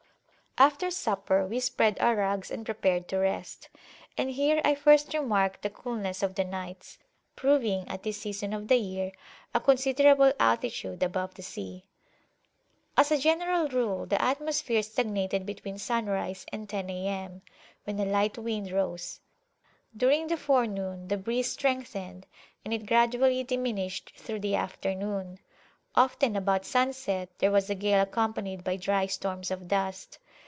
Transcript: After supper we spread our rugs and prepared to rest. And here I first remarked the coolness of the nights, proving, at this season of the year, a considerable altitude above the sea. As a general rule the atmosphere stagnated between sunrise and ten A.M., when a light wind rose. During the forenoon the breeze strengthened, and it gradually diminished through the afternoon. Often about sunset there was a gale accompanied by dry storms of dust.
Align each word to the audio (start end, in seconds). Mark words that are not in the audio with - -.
After 0.57 0.91
supper 0.91 1.45
we 1.47 1.61
spread 1.61 1.97
our 1.99 2.13
rugs 2.17 2.51
and 2.51 2.65
prepared 2.65 3.07
to 3.07 3.17
rest. 3.17 3.69
And 4.17 4.29
here 4.29 4.59
I 4.65 4.75
first 4.75 5.13
remarked 5.13 5.61
the 5.61 5.69
coolness 5.69 6.21
of 6.21 6.35
the 6.35 6.43
nights, 6.43 6.97
proving, 7.37 7.87
at 7.87 8.03
this 8.03 8.17
season 8.17 8.51
of 8.51 8.67
the 8.67 8.75
year, 8.75 9.13
a 9.53 9.61
considerable 9.61 10.33
altitude 10.41 11.03
above 11.03 11.35
the 11.35 11.41
sea. 11.41 11.85
As 12.97 13.11
a 13.13 13.17
general 13.17 13.69
rule 13.69 14.05
the 14.05 14.21
atmosphere 14.21 14.83
stagnated 14.83 15.45
between 15.45 15.77
sunrise 15.77 16.45
and 16.51 16.67
ten 16.67 16.89
A.M., 16.89 17.41
when 17.85 17.97
a 17.97 18.05
light 18.05 18.37
wind 18.37 18.73
rose. 18.73 19.21
During 19.95 20.27
the 20.27 20.35
forenoon 20.37 21.07
the 21.07 21.17
breeze 21.17 21.49
strengthened, 21.53 22.27
and 22.65 22.73
it 22.73 22.85
gradually 22.87 23.43
diminished 23.45 24.11
through 24.17 24.41
the 24.41 24.55
afternoon. 24.55 25.39
Often 25.95 26.35
about 26.35 26.65
sunset 26.65 27.29
there 27.39 27.51
was 27.51 27.69
a 27.69 27.73
gale 27.75 28.01
accompanied 28.03 28.65
by 28.65 28.75
dry 28.75 29.05
storms 29.05 29.49
of 29.49 29.69
dust. 29.69 30.19